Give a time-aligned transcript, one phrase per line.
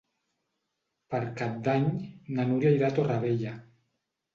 [1.11, 1.87] Per Cap d'Any
[2.35, 3.59] na Núria irà a Torrevella.